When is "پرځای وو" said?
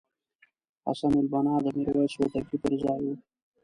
2.63-3.15